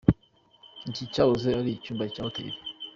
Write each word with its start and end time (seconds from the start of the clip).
Iki 0.89 1.03
cyahoze 1.13 1.49
ari 1.59 1.69
icyumba 1.73 2.03
cya 2.13 2.21
Hotel. 2.25 2.51